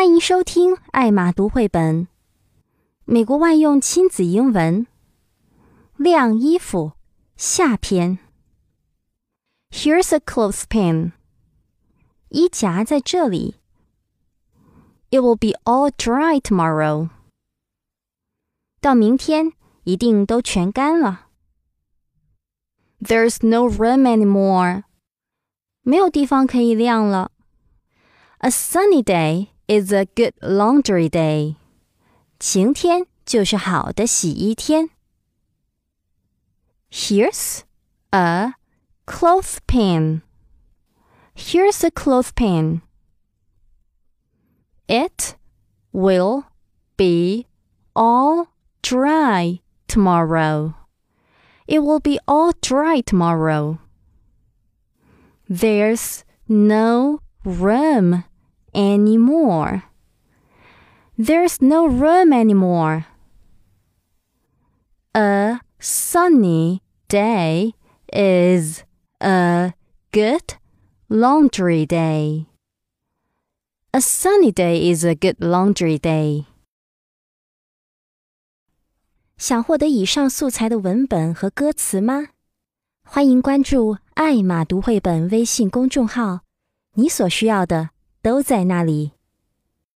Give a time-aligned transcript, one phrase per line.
[0.00, 2.08] 欢迎收听艾玛读绘本，
[3.04, 4.86] 美国万用亲子英文。
[5.96, 6.92] 晾衣服
[7.36, 8.18] 下篇。
[9.70, 11.12] Here's a clothespin。
[12.28, 13.56] 衣夹在这里。
[15.10, 17.08] It will be all dry tomorrow。
[18.80, 19.52] 到明天
[19.84, 21.28] 一定都全干了。
[23.00, 24.84] There's no room anymore。
[25.82, 27.32] 没有地方可以晾了。
[28.38, 31.56] A sunny day is a good laundry day.
[32.38, 34.90] 晴天就是好的洗衣天。
[36.90, 37.62] Here's
[38.10, 38.54] a
[39.06, 40.22] clothespin.
[41.34, 42.82] Here's a clothespin.
[44.88, 45.36] It
[45.92, 46.44] will
[46.96, 47.46] be
[47.94, 48.48] all
[48.82, 50.74] dry tomorrow.
[51.66, 53.78] It will be all dry tomorrow.
[55.48, 58.24] There's no room
[58.73, 59.83] anymore.
[61.17, 63.05] There's no room anymore.
[65.13, 67.73] A sunny day
[68.11, 68.83] is
[69.19, 69.73] a
[70.11, 70.55] good
[71.09, 72.47] laundry day.
[73.93, 76.45] A sunny day is a good laundry day.
[79.37, 82.27] 想获得以上素材的文本和歌词吗？
[83.03, 86.41] 欢迎关注“艾玛读绘本”微信公众号，
[86.93, 87.89] 你所需要的
[88.21, 89.20] 都在那里。